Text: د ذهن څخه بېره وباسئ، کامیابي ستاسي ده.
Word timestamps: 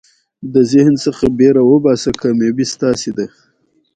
د 0.53 0.55
ذهن 0.71 0.93
څخه 1.05 1.25
بېره 1.39 1.61
وباسئ، 1.71 2.11
کامیابي 2.21 2.65
ستاسي 2.73 3.11
ده. 3.17 3.25